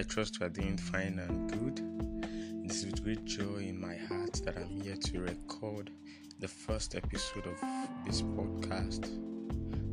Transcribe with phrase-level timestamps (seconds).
[0.00, 1.78] I trust you are doing fine and good.
[2.64, 5.90] It is with great joy in my heart that I'm here to record
[6.38, 7.60] the first episode of
[8.06, 9.10] this podcast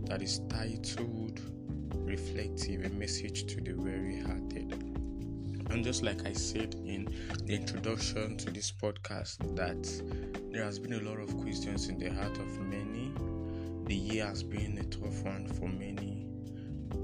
[0.07, 1.41] that is titled
[1.93, 4.71] Reflective A Message to the Weary Hearted.
[5.71, 7.13] And just like I said in
[7.44, 12.13] the introduction to this podcast, that there has been a lot of questions in the
[12.13, 13.12] heart of many.
[13.88, 16.27] The year has been a tough one for many,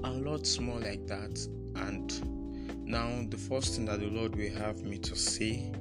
[0.04, 1.46] a lot more like that.
[1.76, 2.33] And
[2.86, 5.72] now, the first thing that the Lord will have me to say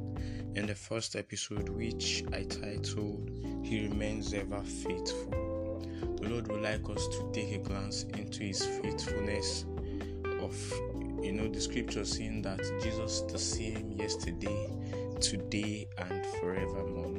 [0.55, 3.29] in the first episode, which I titled
[3.61, 5.85] He Remains Ever Faithful.
[6.21, 9.65] The Lord would like us to take a glance into His faithfulness
[10.41, 10.55] of
[11.21, 14.69] you know the scripture saying that Jesus the same yesterday,
[15.19, 17.13] today, and forevermore.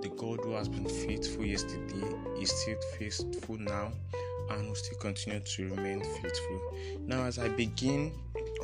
[0.00, 2.06] The God who has been faithful yesterday
[2.40, 3.92] is still faithful now
[4.50, 6.74] and will still continue to remain faithful.
[7.06, 8.12] Now, as I begin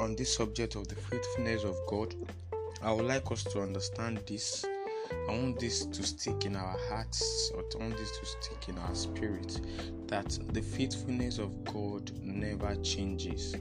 [0.00, 2.14] on this subject of the faithfulness of God,
[2.83, 4.64] I would like us to understand this.
[5.28, 8.78] I want this to stick in our hearts, or I want this to stick in
[8.78, 9.61] our spirit
[10.08, 13.55] that the faithfulness of God never changes.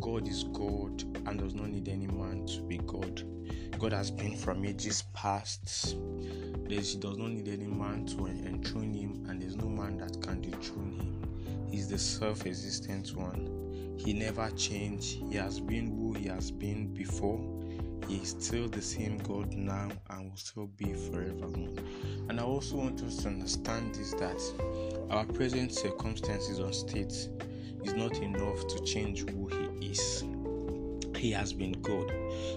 [0.00, 3.22] God is God and does not need any man to be God.
[3.78, 5.96] God has been from ages past.
[6.68, 10.40] He does not need any man to enthrone him, and there's no man that can
[10.40, 11.68] dethrone him.
[11.70, 13.59] He's the self existent one.
[14.04, 15.18] He never changed.
[15.30, 17.38] He has been who he has been before.
[18.08, 21.74] He is still the same God now and will still be forevermore.
[22.30, 24.40] And I also want us to understand this that
[25.10, 27.12] our present circumstances or state
[27.84, 30.24] is not enough to change who He is.
[31.16, 32.10] He has been God.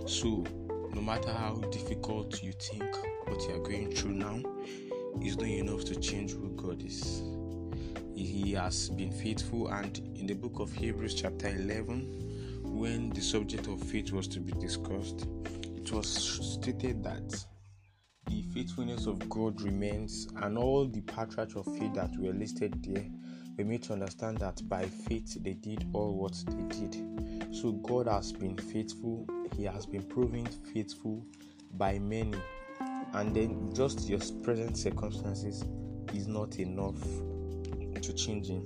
[0.06, 0.46] So,
[0.94, 2.86] no matter how difficult you think
[3.28, 4.42] what you are going through now
[5.22, 7.22] is not enough to change who God is.
[8.34, 13.68] He has been faithful, and in the book of Hebrews, chapter 11, when the subject
[13.68, 15.28] of faith was to be discussed,
[15.78, 16.08] it was
[16.60, 17.46] stated that
[18.28, 23.06] the faithfulness of God remains, and all the patriarchs of faith that were listed there
[23.56, 27.56] we need to understand that by faith they did all what they did.
[27.56, 31.24] So God has been faithful, He has been proven faithful
[31.74, 32.40] by many,
[33.14, 35.66] and then just your present circumstances
[36.16, 36.98] is not enough
[38.04, 38.62] to change Him.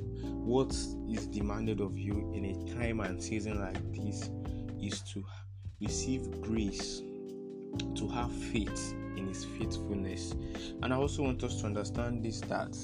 [0.45, 0.71] What
[1.09, 4.29] is demanded of you in a time and season like this
[4.81, 5.23] is to
[5.81, 7.01] receive grace,
[7.95, 10.33] to have faith in His faithfulness.
[10.81, 12.75] And I also want us to understand this that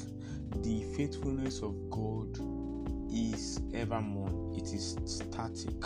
[0.61, 2.37] the faithfulness of God
[3.11, 5.85] is evermore, it is static,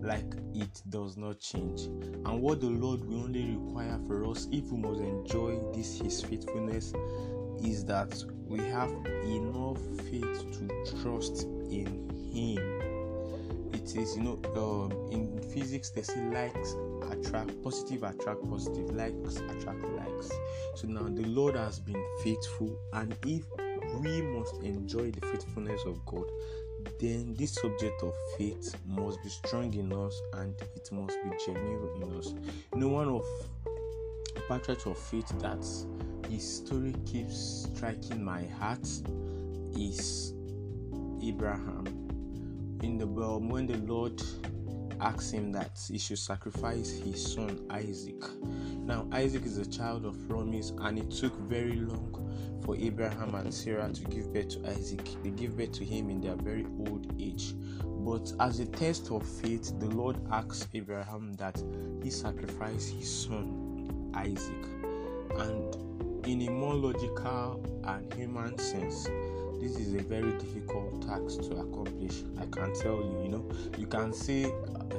[0.00, 1.82] like it does not change.
[1.82, 6.22] And what the Lord will only require for us, if we must enjoy this His
[6.22, 6.92] faithfulness,
[7.62, 8.90] is that we have
[9.24, 13.72] enough faith to trust in Him.
[13.72, 16.74] It is, you know, um, in physics they say likes
[17.10, 20.30] attract positive, attract positive, likes attract likes.
[20.74, 23.44] So now the Lord has been faithful, and if
[24.00, 26.24] we must enjoy the faithfulness of God,
[27.00, 32.02] then this subject of faith must be strong in us and it must be genuine
[32.02, 32.34] in us.
[32.74, 33.24] Know, one of
[34.48, 35.64] patriarch of faith that
[36.28, 38.86] his story keeps striking my heart
[39.76, 40.32] is
[41.22, 41.86] Abraham.
[42.82, 44.22] In the well, when the Lord
[45.00, 48.22] asked him that he should sacrifice his son Isaac.
[48.84, 52.12] Now, Isaac is a child of promise, and it took very long
[52.64, 55.08] for Abraham and Sarah to give birth to Isaac.
[55.22, 57.54] They give birth to him in their very old age.
[57.84, 61.62] But as a test of faith, the Lord asked Abraham that
[62.02, 64.66] he sacrifice his son Isaac.
[65.38, 69.04] And in a more logical and human sense,
[69.60, 72.24] this is a very difficult task to accomplish.
[72.38, 74.42] I can tell you, you know, you can say,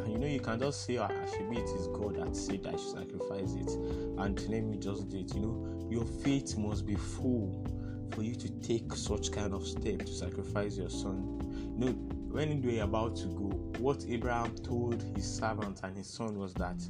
[0.08, 2.98] you know, you can just say, ah, maybe it is God that said I should
[2.98, 3.70] sacrifice it,
[4.18, 5.36] and let me just do it.
[5.36, 7.66] You know, your faith must be full
[8.14, 11.42] for you to take such kind of step to sacrifice your son.
[11.78, 11.92] You know,
[12.32, 13.50] when they were about to go,
[13.80, 16.82] what Abraham told his servant and his son was that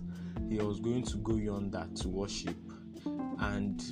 [0.47, 2.55] he was going to go yonder to worship,
[3.39, 3.83] and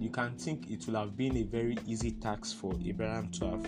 [0.00, 3.66] you can think it would have been a very easy task for Abraham to have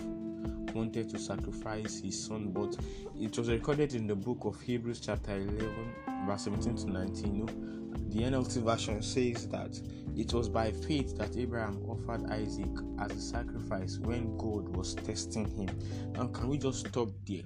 [0.75, 2.75] wanted to sacrifice his son, but
[3.19, 5.93] it was recorded in the book of Hebrews, chapter 11,
[6.27, 7.35] verse 17 to 19.
[7.35, 7.75] You know,
[8.09, 9.79] the NLT version says that
[10.17, 12.69] it was by faith that Abraham offered Isaac
[12.99, 15.69] as a sacrifice when God was testing him.
[16.13, 17.43] Now, can we just stop there?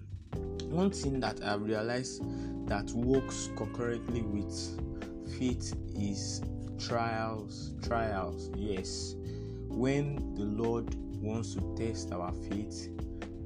[0.65, 2.21] One thing that I've realized
[2.67, 4.53] that works concurrently with
[5.39, 6.41] faith is
[6.79, 9.15] trials trials yes
[9.67, 12.89] when the lord wants to test our faith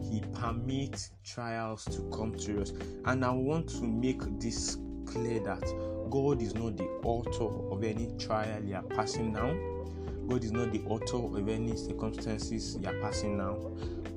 [0.01, 2.71] he permits trials to come to us
[3.05, 5.63] and i want to make this clear that
[6.13, 9.51] God is not the author of any trial you are passing now.
[10.27, 13.57] God is not the author of any circumstances you are passing now.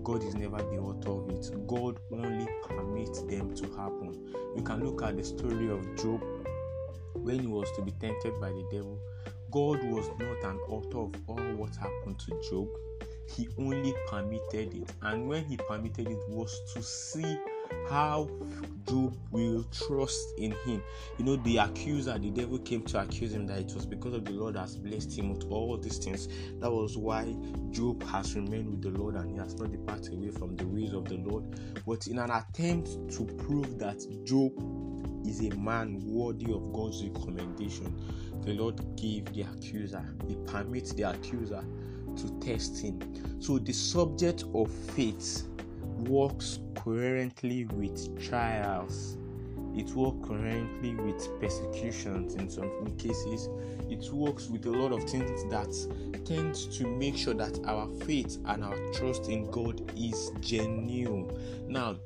[0.05, 1.67] God is never the author of it.
[1.67, 4.31] God only permits them to happen.
[4.55, 6.23] You can look at the story of Job
[7.17, 8.99] when he was to be tempted by the devil.
[9.51, 12.69] God was not an author of all what happened to Job.
[13.29, 14.93] He only permitted it.
[15.03, 17.37] And when he permitted it was to see
[17.89, 18.29] how
[18.89, 20.83] Job will trust in him.
[21.19, 24.25] You know, the accuser, the devil came to accuse him that it was because of
[24.25, 26.29] the Lord has blessed him with all these things.
[26.61, 27.35] That was why
[27.71, 30.93] Job has remained with the Lord and he has not departed away from the ways
[30.93, 31.45] of the Lord.
[31.87, 34.53] But in an attempt to prove that Job
[35.27, 37.95] is a man worthy of God's recommendation,
[38.43, 41.65] the Lord gave the accuser, he permits the accuser
[42.17, 43.01] to test him.
[43.41, 45.49] So the subject of faith
[46.09, 49.19] works coherently with trials.
[49.77, 53.49] It works coherently with persecutions in some cases.
[53.91, 58.39] It works with a lot of things that tend to make sure that our faith
[58.47, 61.31] and our trust in God is genuine.
[61.69, 61.97] Now,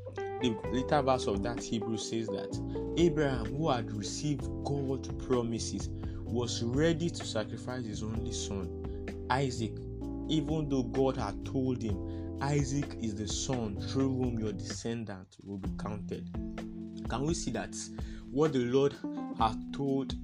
[0.41, 2.59] the later verse of that Hebrew says that
[2.97, 5.89] Abraham, who had received God's promises,
[6.25, 9.73] was ready to sacrifice his only son, Isaac,
[10.29, 15.59] even though God had told him Isaac is the son through whom your descendant will
[15.59, 16.29] be counted.
[17.09, 17.75] Can we see that
[18.31, 18.95] what the Lord
[19.39, 20.15] has told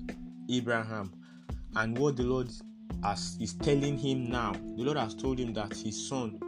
[0.48, 1.12] Abraham
[1.74, 2.48] and what the Lord
[3.02, 4.52] has, is telling him now?
[4.52, 6.38] The Lord has told him that his son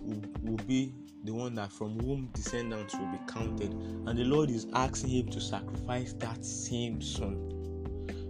[0.00, 0.92] will, will be
[1.26, 5.28] the one that from whom descendants will be counted, and the Lord is asking him
[5.28, 7.52] to sacrifice that same son.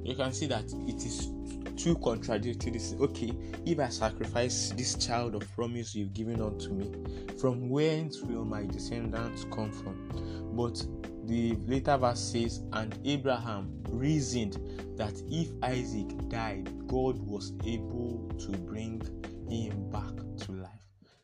[0.05, 1.31] You can see that it is
[1.77, 2.73] two contradictory.
[2.73, 3.33] This okay,
[3.67, 6.91] if I sacrifice this child of promise you've given unto me,
[7.39, 10.55] from whence will my descendants come from?
[10.57, 10.85] But
[11.27, 14.59] the later verse says, And Abraham reasoned
[14.97, 19.03] that if Isaac died, God was able to bring
[19.49, 20.15] him back
[20.47, 20.71] to life.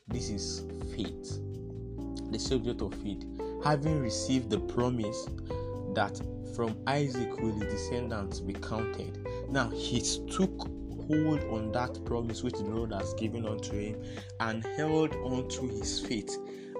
[0.09, 0.65] This is
[0.95, 1.39] faith,
[2.33, 3.25] the subject of faith.
[3.65, 5.29] Having received the promise
[5.95, 6.21] that
[6.55, 9.27] from Isaac will the descendants be counted.
[9.49, 10.69] Now he took
[11.09, 14.03] hold on that promise which the Lord has given unto him
[14.41, 16.37] and held on to his faith,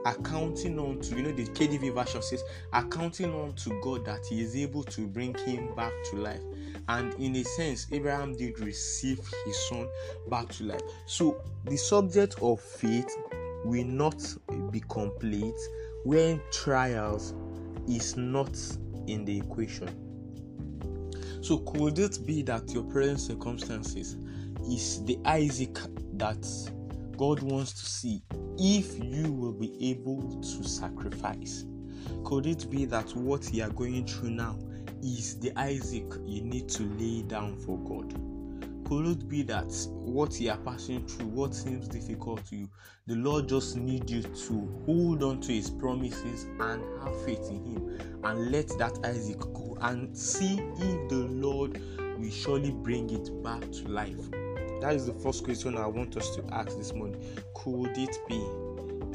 [0.07, 4.43] accounting on to, you know, the KJV version says, accounting on to God that he
[4.43, 6.43] is able to bring him back to life.
[6.89, 9.89] And in a sense, Abraham did receive his son
[10.29, 10.83] back to life.
[11.07, 13.15] So the subject of faith
[13.65, 14.23] will not
[14.71, 15.55] be complete
[16.05, 17.35] when trials
[17.89, 18.57] is not
[19.07, 19.89] in the equation.
[21.43, 24.17] So, could it be that your present circumstances
[24.69, 25.77] is the Isaac
[26.15, 26.47] that
[27.17, 28.23] God wants to see
[28.59, 31.65] if you will be able to sacrifice?
[32.25, 34.57] Could it be that what you are going through now
[35.03, 38.32] is the Isaac you need to lay down for God?
[38.93, 42.69] Could it be that what you are passing through, what seems difficult to you,
[43.07, 47.65] the Lord just needs you to hold on to His promises and have faith in
[47.65, 51.81] Him and let that Isaac go and see if the Lord
[52.19, 54.31] will surely bring it back to life?
[54.83, 57.19] That is the first question I want us to ask this morning.
[57.55, 58.45] Could it be?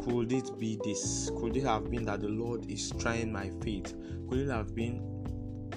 [0.04, 1.30] Could it be this?
[1.40, 3.94] Could it have been that the Lord is trying my faith?
[4.28, 5.04] Could it have been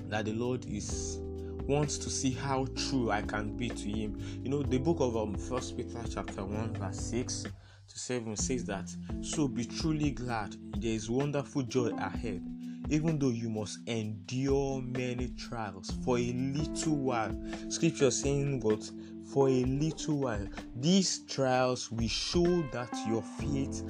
[0.09, 1.21] that the Lord is
[1.67, 4.19] wants to see how true I can be to him.
[4.43, 8.65] You know, the book of um, First Peter chapter 1, verse 6 to 7 says
[8.65, 8.89] that
[9.21, 12.43] so be truly glad, there is wonderful joy ahead,
[12.89, 17.37] even though you must endure many trials for a little while.
[17.69, 18.91] Scripture saying but
[19.33, 20.47] for a little while.
[20.77, 23.83] These trials will show that your faith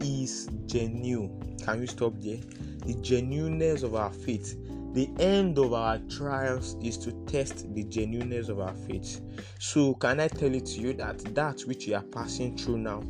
[0.00, 1.56] is genuine.
[1.64, 2.40] Can you stop there?
[2.84, 4.56] The genuineness of our faith
[4.98, 9.20] the end of our trials is to test the genuineness of our faith.
[9.60, 13.04] So, can I tell it to you that that which you are passing through now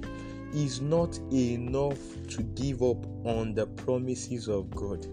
[0.52, 5.06] is not enough to give up on the promises of God?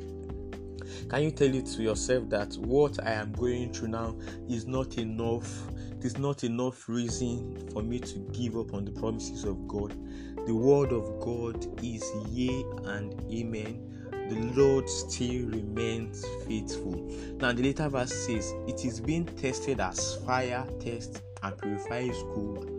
[1.10, 4.18] Can you tell it to yourself that what I am going through now
[4.50, 5.50] is not enough?
[5.98, 9.96] It is not enough reason for me to give up on the promises of God.
[10.46, 13.95] The word of God is yea and amen
[14.30, 16.96] the Lord still remains faithful.
[17.40, 22.70] Now, the later verse says, It is being tested as fire tests and purifies gold,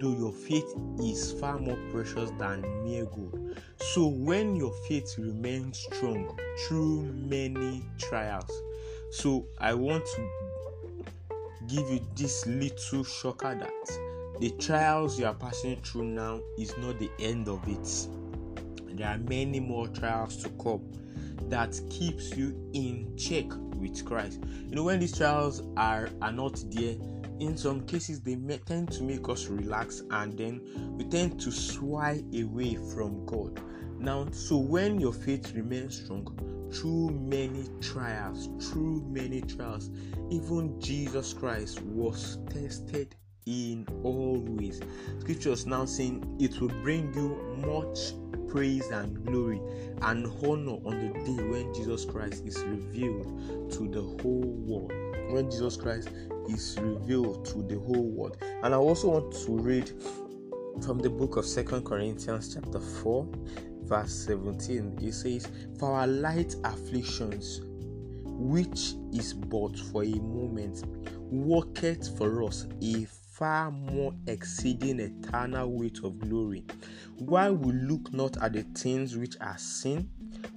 [0.00, 3.58] though your faith is far more precious than mere gold.
[3.92, 8.50] So, when your faith remains strong through many trials,
[9.10, 10.28] so I want to
[11.68, 16.98] give you this little shocker that the trials you are passing through now is not
[16.98, 18.08] the end of it
[18.96, 20.82] there are many more trials to come
[21.48, 23.44] that keeps you in check
[23.76, 24.40] with Christ.
[24.68, 26.96] You know, when these trials are are not there,
[27.40, 31.50] in some cases they may tend to make us relax and then we tend to
[31.50, 33.60] shy away from God.
[33.98, 36.26] Now, so when your faith remains strong
[36.72, 39.90] through many trials, through many trials,
[40.30, 43.14] even Jesus Christ was tested
[43.46, 44.80] in all ways.
[45.20, 47.36] Scriptures now saying it will bring you
[47.66, 48.12] much
[48.48, 49.60] praise and glory
[50.02, 54.92] and honor on the day when Jesus Christ is revealed to the whole world.
[55.32, 56.08] When Jesus Christ
[56.48, 58.36] is revealed to the whole world.
[58.62, 59.90] And I also want to read
[60.82, 63.28] from the book of Second Corinthians chapter 4
[63.84, 65.46] verse 17 it says
[65.78, 67.60] for our light afflictions
[68.24, 70.82] which is but for a moment
[71.30, 76.64] worketh for us a far more exceeding eternal weight of glory.
[77.18, 80.08] While we look not at the things which are seen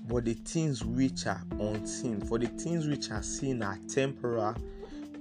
[0.08, 2.22] but the things which are unseen.
[2.22, 4.56] For the things which are seen are temporal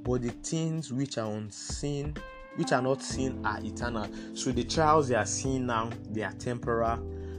[0.03, 2.15] but the things which are unseen
[2.57, 4.07] which are not seen are eternal.
[4.35, 6.99] So the trials they are seeing now they are temporal.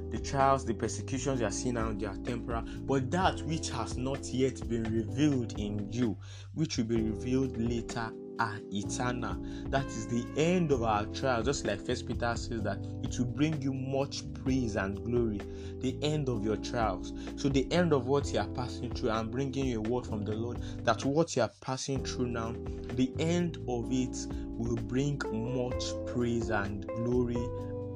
[0.09, 2.63] The trials the persecutions you are seeing now they are temporal.
[2.81, 6.17] But that which has not yet been revealed in you
[6.55, 9.37] which will be revealed later are eternal.
[9.69, 11.43] That is the end of our trial.
[11.43, 15.41] Just like First Peter says that it will bring you much praise and glory.
[15.79, 17.13] The end of your trials.
[17.35, 19.11] So the end of what you are passing through.
[19.11, 22.53] I'm bringing you a word from the Lord that what you are passing through now,
[22.93, 24.17] the end of it
[24.57, 27.35] will bring much praise and glory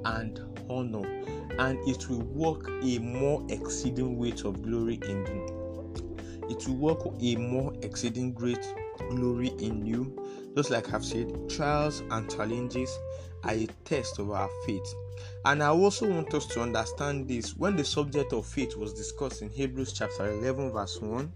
[0.06, 1.08] and honor,
[1.60, 5.62] and it will work a more exceeding weight of glory in you.
[6.50, 8.66] It will work a more exceeding great
[9.10, 10.18] glory in you.
[10.56, 12.98] Just like I've said, trials and challenges
[13.44, 14.94] are a test of our faith.
[15.46, 19.42] And I also want us to understand this when the subject of faith was discussed
[19.42, 21.32] in Hebrews chapter 11, verse 1.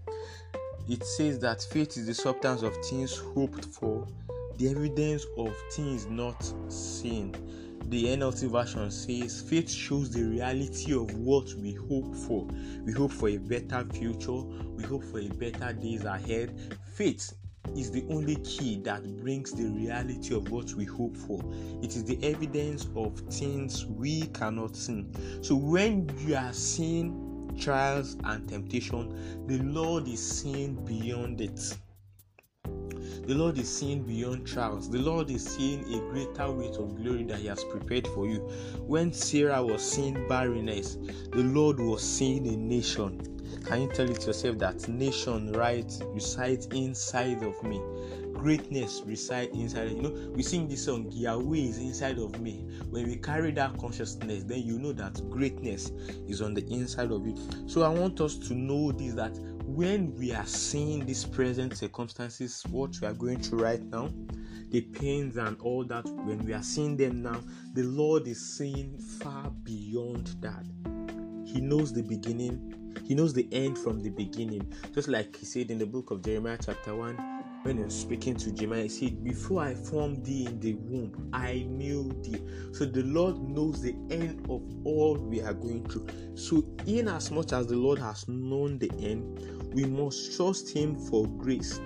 [0.88, 4.06] It says that faith is the substance of things hoped for,
[4.56, 7.34] the evidence of things not seen.
[7.88, 12.46] The NLT version says faith shows the reality of what we hope for.
[12.84, 14.42] We hope for a better future,
[14.76, 16.78] we hope for a better days ahead.
[16.94, 17.32] Faith
[17.74, 21.40] is the only key that brings the reality of what we hope for.
[21.82, 25.06] It is the evidence of things we cannot see.
[25.40, 31.76] So when you are seeing trials and temptation, the Lord is seeing beyond it.
[33.24, 34.90] The Lord is seeing beyond trials.
[34.90, 38.40] The Lord is seeing a greater weight of glory that He has prepared for you.
[38.86, 40.96] When Sarah was seeing barrenness,
[41.32, 46.66] the Lord was seeing a nation can you tell it yourself that nation right resides
[46.66, 47.82] inside of me?
[48.32, 49.90] Greatness resides inside.
[49.90, 52.64] You know, we sing this song, Yahweh is inside of me.
[52.90, 55.90] When we carry that consciousness, then you know that greatness
[56.28, 57.36] is on the inside of you.
[57.66, 59.36] So I want us to know this that
[59.76, 64.08] when we are seeing these present circumstances, what we are going through right now,
[64.70, 67.38] the pains and all that, when we are seeing them now,
[67.74, 70.64] the Lord is seeing far beyond that.
[71.44, 74.72] He knows the beginning, he knows the end from the beginning.
[74.94, 77.35] Just like he said in the book of Jeremiah, chapter 1,
[77.66, 81.30] when he was speaking to Jeremiah, he said, Before I formed thee in the womb,
[81.32, 82.40] I knew thee.
[82.72, 86.06] So the Lord knows the end of all we are going through.
[86.36, 90.96] So, in as much as the Lord has known the end, we must trust him
[90.96, 91.80] for grace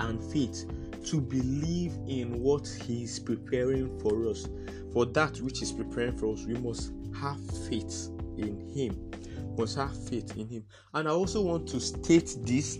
[0.00, 0.66] and faith
[1.06, 4.46] to believe in what he is preparing for us.
[4.92, 9.10] For that which is preparing for us, we must have faith in him
[9.58, 10.64] must have faith in Him.
[10.94, 12.78] And I also want to state this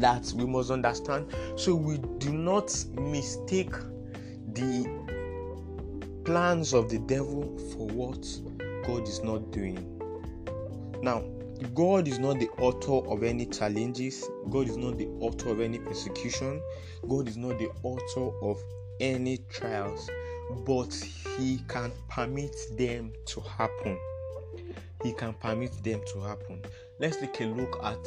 [0.00, 3.72] that we must understand so we do not mistake
[4.52, 5.04] the
[6.24, 8.26] plans of the devil for what
[8.86, 9.90] God is not doing.
[11.02, 11.22] Now,
[11.74, 15.78] God is not the author of any challenges, God is not the author of any
[15.78, 16.60] persecution,
[17.08, 18.58] God is not the author of
[19.00, 20.08] any trials,
[20.66, 20.92] but
[21.38, 23.98] He can permit them to happen.
[25.02, 26.62] He can permit them to happen.
[26.98, 28.04] Let's take a look at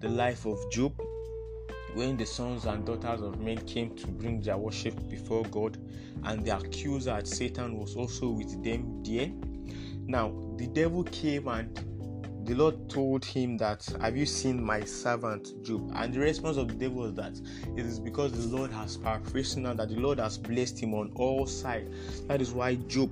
[0.00, 1.00] the life of Job
[1.94, 5.78] when the sons and daughters of men came to bring their worship before God,
[6.24, 9.30] and the accuser Satan was also with them there.
[10.06, 11.72] Now, the devil came and
[12.46, 15.92] the Lord told him that, Have you seen my servant Job?
[15.94, 17.40] And the response of the devil was that
[17.76, 21.10] it is because the Lord has paraphrased now that the Lord has blessed him on
[21.14, 22.20] all sides.
[22.26, 23.10] That is why Job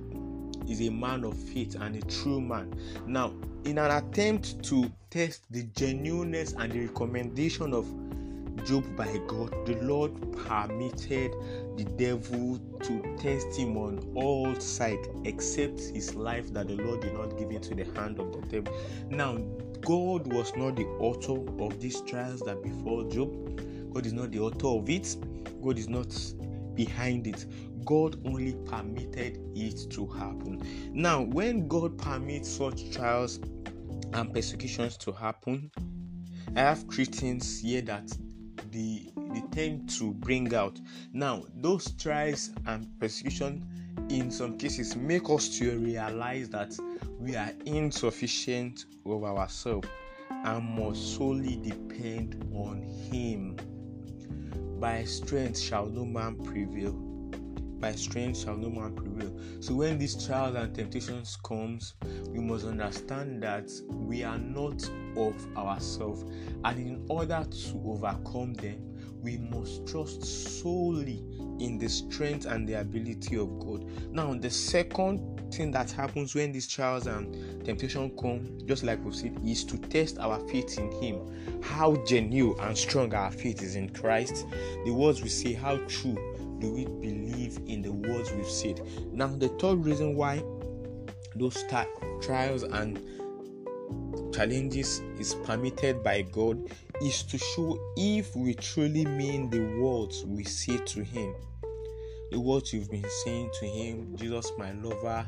[0.69, 2.73] is a man of faith and a true man.
[3.07, 3.33] Now,
[3.65, 7.87] in an attempt to test the genuineness and the recommendation of
[8.65, 10.13] Job by God, the Lord
[10.47, 11.33] permitted
[11.75, 17.13] the devil to test him on all sides except his life that the Lord did
[17.13, 18.73] not give into the hand of the devil.
[19.09, 19.37] Now,
[19.81, 21.33] God was not the author
[21.63, 23.93] of these trials that befall Job.
[23.93, 25.15] God is not the author of it.
[25.61, 26.15] God is not
[26.75, 27.45] behind it.
[27.85, 30.61] God only permitted it to happen.
[30.93, 33.39] Now, when God permits such trials
[34.13, 35.69] and persecutions to happen,
[36.55, 38.15] I have Christians here that
[38.71, 40.79] they, they tend to bring out.
[41.11, 43.65] Now, those trials and persecution
[44.09, 46.77] in some cases make us to realize that
[47.19, 49.87] we are insufficient of ourselves
[50.29, 53.57] and must solely depend on Him.
[54.79, 57.12] By strength shall no man prevail.
[57.83, 59.37] By strength shall no man prevail.
[59.59, 61.95] So when these trials and temptations comes,
[62.29, 66.23] we must understand that we are not of ourselves,
[66.63, 71.25] and in order to overcome them, we must trust solely
[71.59, 73.83] in the strength and the ability of God.
[74.13, 79.13] Now, the second thing that happens when these trials and temptation come, just like we've
[79.13, 81.61] said, is to test our faith in Him.
[81.61, 84.45] How genuine and strong our faith is in Christ.
[84.85, 86.17] The words we say, how true
[86.63, 88.81] do we believe in the words we've said?
[89.11, 90.41] Now, the third reason why
[91.35, 91.61] those
[92.21, 92.99] trials and
[94.33, 100.45] challenges is permitted by God is to show if we truly mean the words we
[100.45, 101.35] say to Him.
[102.31, 105.27] The words you've been saying to Him, Jesus, my lover,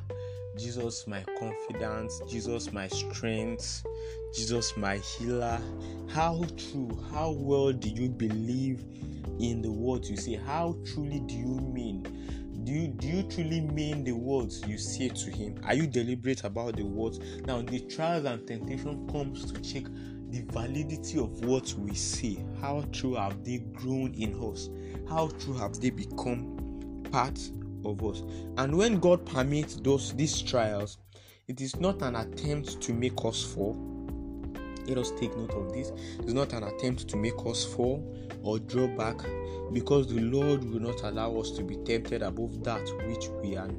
[0.58, 3.86] Jesus, my confidence, Jesus, my strength,
[4.34, 5.60] Jesus, my healer.
[6.08, 8.86] How true, how well do you believe
[9.40, 10.36] in the words you say?
[10.36, 12.06] How truly do you mean?
[12.66, 15.56] do you do you truly mean the words you say to him?
[15.66, 17.20] Are you deliberate about the words?
[17.46, 19.84] Now the trials and temptation comes to check
[20.30, 22.44] the validity of what we say.
[22.60, 24.70] How true have they grown in us?
[25.08, 27.40] How true have they become part
[27.86, 28.24] of us?
[28.58, 30.98] And when god permits those these trials
[31.48, 33.95] it is not an attempt to make us fall
[34.88, 38.04] let us take note of this it's not an attempt to make us fall
[38.44, 39.18] or draw back
[39.74, 43.70] because the Lord will not allow us to be tempted above that which we are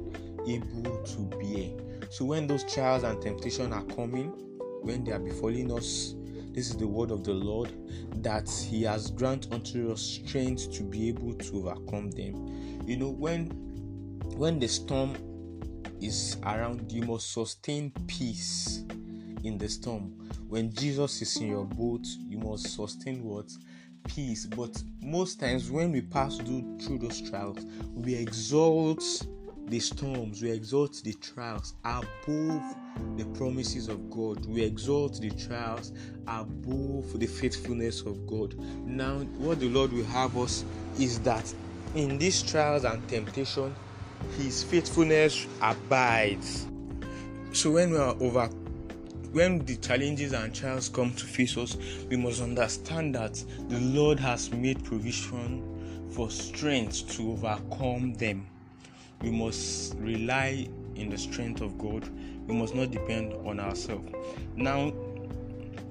[0.47, 2.09] able to bear.
[2.09, 4.33] So when those trials and temptation are coming,
[4.81, 6.15] when they are befalling us,
[6.51, 7.71] this is the word of the Lord
[8.23, 12.83] that He has granted unto us strength to be able to overcome them.
[12.85, 13.47] You know, when
[14.35, 15.15] when the storm
[16.01, 18.83] is around, you must sustain peace
[19.43, 20.26] in the storm.
[20.47, 23.51] When Jesus is in your boat, you must sustain what?
[24.07, 24.45] peace.
[24.45, 27.57] But most times, when we pass through, those trials,
[27.93, 29.03] we exalt
[29.67, 32.75] the storms, we exalt the trials above
[33.17, 34.45] the promises of God.
[34.45, 35.91] We exalt the trials
[36.27, 38.57] above the faithfulness of God.
[38.85, 40.63] Now, what the Lord will have us
[40.97, 41.53] is that
[41.95, 43.75] in these trials and temptation,
[44.37, 46.65] His faithfulness abides.
[47.51, 48.49] So when we are over
[49.31, 51.77] when the challenges and trials come to face us,
[52.09, 58.47] we must understand that the Lord has made provision for strength to overcome them.
[59.21, 62.07] We must rely in the strength of God.
[62.47, 64.07] We must not depend on ourselves.
[64.55, 64.93] Now,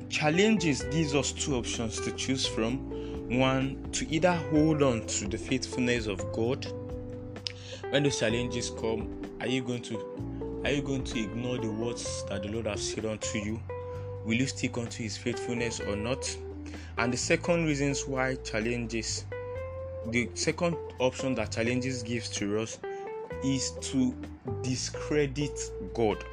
[0.09, 2.79] challenges gives us two options to choose from.
[3.38, 6.66] One, to either hold on to the faithfulness of God.
[7.90, 10.36] When those challenges come, are you going to
[10.66, 13.61] are you going to ignore the words that the Lord has said unto you?
[14.24, 16.37] Will you stick unto his faithfulness or not?
[16.98, 19.26] And the second reasons why challenges,
[20.07, 22.81] the second option that challenges gives to us
[23.44, 24.12] is to
[24.62, 25.57] discredit
[25.94, 26.24] God.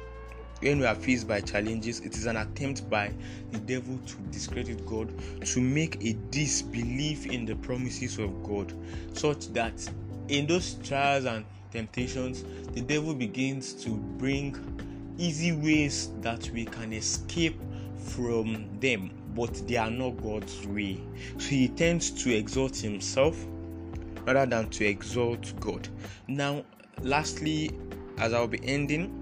[0.58, 3.12] When we are faced by challenges, it is an attempt by
[3.52, 5.12] the devil to discredit God,
[5.44, 8.72] to make a disbelief in the promises of God,
[9.16, 9.88] such that
[10.26, 11.44] in those trials and
[11.74, 14.56] temptations, the devil begins to bring
[15.18, 17.60] easy ways that we can escape
[17.98, 21.00] from them, but they are not God's way.
[21.38, 23.36] So he tends to exalt himself
[24.24, 25.88] rather than to exalt God.
[26.28, 26.64] Now,
[27.02, 27.70] lastly,
[28.18, 29.20] as I'll be ending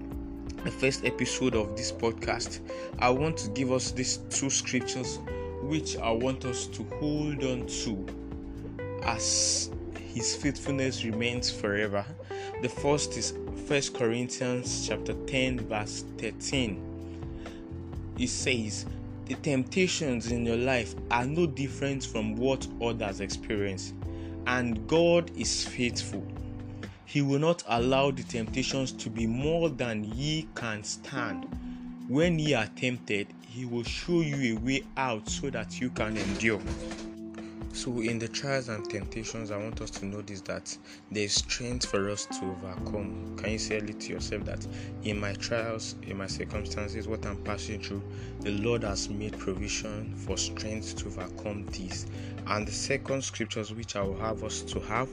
[0.63, 2.59] the first episode of this podcast,
[2.99, 5.19] I want to give us these two scriptures
[5.63, 8.05] which I want us to hold on to
[9.03, 9.71] as
[10.13, 12.05] his faithfulness remains forever.
[12.61, 13.33] The first is
[13.67, 16.77] First Corinthians chapter 10 verse 13.
[18.17, 18.85] It says,
[19.25, 23.93] "The temptations in your life are no different from what others experience,
[24.47, 26.25] and God is faithful.
[27.05, 31.45] He will not allow the temptations to be more than ye can stand.
[32.07, 36.15] When ye are tempted, he will show you a way out so that you can
[36.17, 36.61] endure."
[37.75, 40.77] So, in the trials and temptations, I want us to notice that
[41.09, 43.35] there is strength for us to overcome.
[43.35, 44.67] Can you say it to yourself that
[45.03, 48.03] in my trials, in my circumstances, what I'm passing through,
[48.41, 52.05] the Lord has made provision for strength to overcome this.
[52.45, 55.09] And the second scriptures which I will have us to have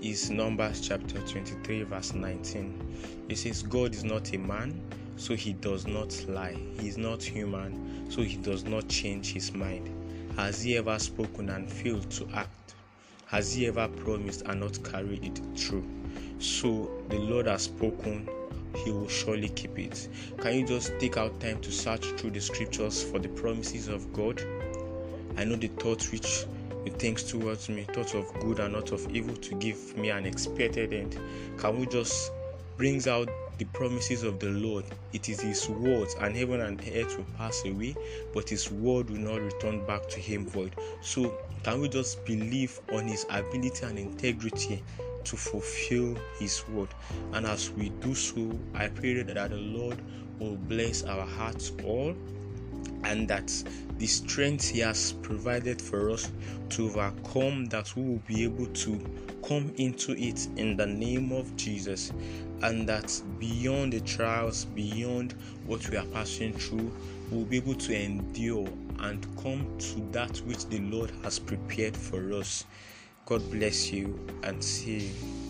[0.00, 3.26] is Numbers chapter 23, verse 19.
[3.28, 4.80] It says, God is not a man,
[5.16, 6.56] so he does not lie.
[6.78, 9.90] He is not human, so he does not change his mind.
[10.36, 12.74] Has he ever spoken and failed to act?
[13.24, 15.84] Has he ever promised and not carried it through?
[16.38, 18.28] So the Lord has spoken,
[18.84, 20.08] he will surely keep it.
[20.38, 24.12] Can you just take out time to search through the scriptures for the promises of
[24.12, 24.42] God?
[25.38, 26.44] I know the thoughts which
[26.84, 30.26] he thinks towards me, thoughts of good and not of evil, to give me an
[30.26, 31.18] expected end.
[31.56, 32.30] Can we just
[32.76, 34.84] brings out the promises of the Lord.
[35.12, 37.94] It is His words, and heaven and earth will pass away,
[38.32, 40.74] but His word will not return back to Him void.
[41.00, 44.84] So, can we just believe on His ability and integrity
[45.24, 46.94] to fulfill His word?
[47.32, 50.00] And as we do so, I pray that the Lord
[50.38, 52.14] will bless our hearts all
[53.04, 53.50] and that
[53.98, 56.30] the strength He has provided for us
[56.70, 59.00] to overcome, that we will be able to
[59.46, 62.12] come into it in the name of Jesus,
[62.62, 65.34] and that beyond the trials, beyond
[65.66, 66.92] what we are passing through,
[67.30, 68.68] we'll be able to endure
[69.00, 72.64] and come to that which the Lord has prepared for us.
[73.24, 75.45] God bless you and see you.